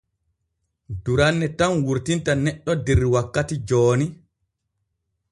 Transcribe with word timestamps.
Duranne 1.03 1.47
tan 1.59 1.73
wurtinta 1.85 2.31
neɗɗo 2.43 2.71
der 2.85 2.99
wakkati 3.13 3.55
jooni. 3.67 4.05